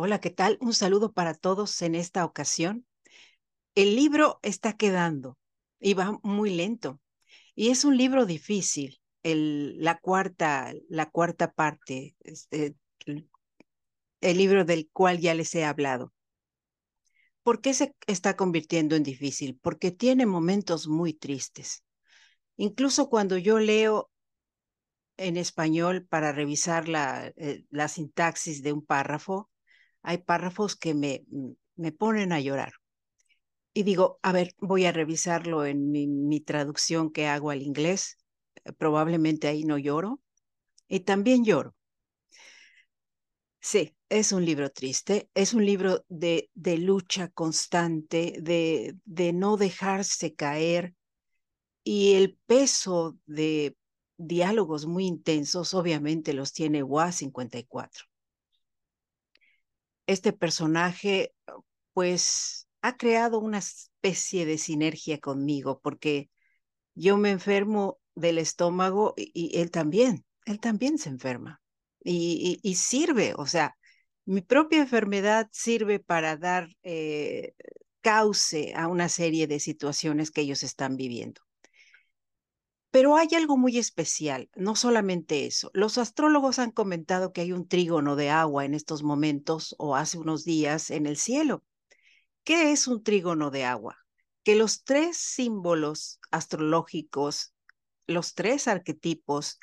[0.00, 0.58] Hola, ¿qué tal?
[0.60, 2.86] Un saludo para todos en esta ocasión.
[3.74, 5.36] El libro está quedando
[5.80, 7.00] y va muy lento.
[7.56, 12.76] Y es un libro difícil, la, cuarta, la cuarta parte, este,
[13.06, 16.12] el libro del cual ya les he hablado.
[17.42, 19.58] ¿Por qué se está convirtiendo en difícil?
[19.60, 21.82] Porque tiene momentos muy tristes.
[22.56, 24.08] Incluso cuando yo leo
[25.16, 29.50] en español para revisar la, eh, la sintaxis de un párrafo,
[30.02, 32.72] hay párrafos que me, mm, me ponen a llorar.
[33.74, 38.18] Y digo, a ver, voy a revisarlo en mi, mi traducción que hago al inglés.
[38.64, 40.20] Eh, probablemente ahí no lloro.
[40.88, 41.74] Y también lloro.
[43.60, 49.56] Sí, es un libro triste, es un libro de, de lucha constante, de, de no
[49.56, 50.94] dejarse caer
[51.84, 53.76] y el peso de
[54.18, 58.06] diálogos muy intensos obviamente los tiene WA 54
[60.08, 61.34] este personaje
[61.92, 66.30] pues ha creado una especie de sinergia conmigo porque
[66.94, 71.60] yo me enfermo del estómago y, él también, él también se enferma
[72.02, 73.76] y, sirve, o sea,
[74.24, 77.52] mi propia enfermedad sirve para dar eh,
[78.00, 81.42] cauce a una serie de situaciones que ellos están viviendo.
[82.90, 85.70] Pero hay algo muy especial, no solamente eso.
[85.74, 90.18] Los astrólogos han comentado que hay un trígono de agua en estos momentos o hace
[90.18, 91.64] unos días en el cielo.
[92.44, 93.98] ¿Qué es un trígono de agua?
[94.42, 97.52] Que los tres símbolos astrológicos,
[98.06, 99.58] los tres arquetipos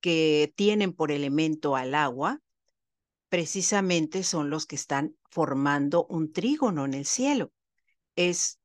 [0.00, 2.40] que tienen por elemento al agua,
[3.28, 7.52] precisamente son los que están formando un trígono en el cielo.
[8.14, 8.60] Es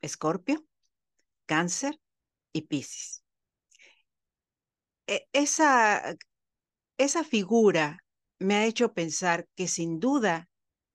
[0.00, 0.64] Escorpio,
[1.46, 2.00] Cáncer
[2.52, 3.23] y Piscis.
[5.06, 6.16] E, esa,
[6.98, 8.04] esa figura
[8.38, 10.48] me ha hecho pensar que sin duda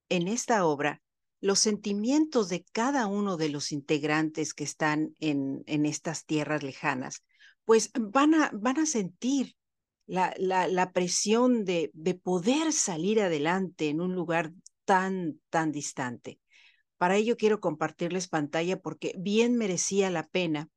[0.10, 1.02] en esta obra
[1.42, 7.24] los sentimientos de cada uno de los integrantes que están en, en estas tierras lejanas,
[7.64, 9.56] pues van a, van a sentir
[10.06, 14.52] la, la, presión de, de poder salir adelante en un lugar
[14.84, 16.40] tan, tan distante.
[16.98, 20.68] Para ello quiero compartirles pantalla porque bien merecía la pena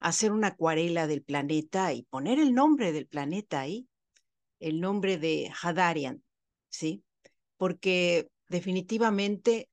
[0.00, 3.88] hacer una acuarela del planeta y poner el nombre del planeta ahí,
[4.60, 6.22] el nombre de Hadarian,
[6.68, 7.04] ¿sí?
[7.56, 9.68] Porque definitivamente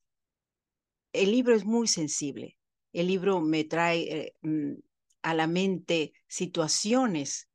[1.13, 2.57] el libro es muy sensible.
[2.91, 4.73] El libro me trae eh, mm,
[5.21, 7.49] a la mente situaciones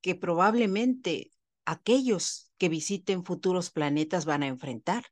[0.00, 1.32] que probablemente
[1.64, 5.04] aquellos que visiten futuros planetas van a enfrentar.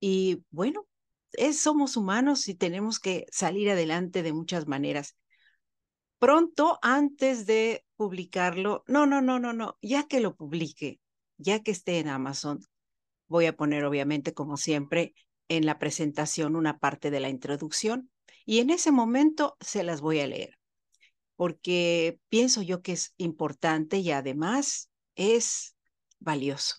[0.00, 0.86] Y bueno,
[1.32, 5.16] es, somos humanos y tenemos que salir adelante de muchas maneras
[6.18, 11.00] pronto antes de publicarlo, no, no, no, no, no, ya que lo publique,
[11.36, 12.60] ya que esté en Amazon,
[13.26, 15.14] voy a poner obviamente, como siempre,
[15.48, 18.10] en la presentación una parte de la introducción
[18.44, 20.58] y en ese momento se las voy a leer,
[21.36, 25.76] porque pienso yo que es importante y además es
[26.18, 26.76] valioso.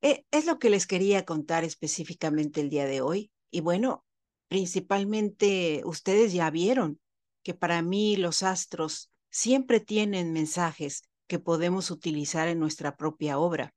[0.00, 3.32] E, es lo que les quería contar específicamente el día de hoy.
[3.50, 4.04] Y bueno,
[4.48, 7.00] principalmente ustedes ya vieron
[7.48, 13.72] que para mí los astros siempre tienen mensajes que podemos utilizar en nuestra propia obra.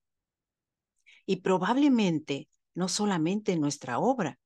[1.26, 4.38] Y probablemente no solamente en nuestra obra.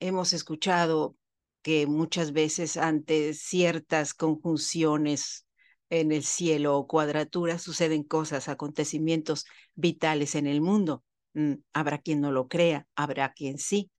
[0.00, 1.16] Hemos escuchado
[1.62, 5.46] que muchas veces ante ciertas conjunciones
[5.88, 11.04] en el cielo o cuadraturas suceden cosas, acontecimientos vitales en el mundo.
[11.32, 13.90] Mm, habrá quien no lo crea, habrá quien sí.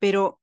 [0.00, 0.39] Pero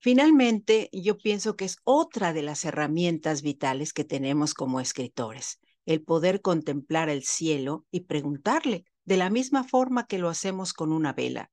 [0.00, 6.02] Finalmente, yo pienso que es otra de las herramientas vitales que tenemos como escritores, el
[6.02, 11.14] poder contemplar el cielo y preguntarle, de la misma forma que lo hacemos con una
[11.14, 11.50] vela,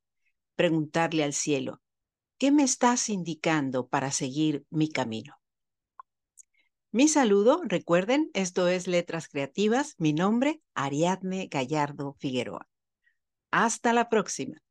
[0.55, 1.81] preguntarle al cielo,
[2.37, 5.35] ¿qué me estás indicando para seguir mi camino?
[6.91, 12.67] Mi saludo, recuerden, esto es Letras Creativas, mi nombre, Ariadne Gallardo Figueroa.
[13.51, 14.64] Hasta la próxima.